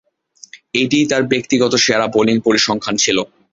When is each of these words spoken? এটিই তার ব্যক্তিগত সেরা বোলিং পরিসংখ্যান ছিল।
এটিই 0.73 1.05
তার 1.07 1.23
ব্যক্তিগত 1.23 1.73
সেরা 1.77 2.07
বোলিং 2.07 2.37
পরিসংখ্যান 2.39 2.95
ছিল। 2.97 3.17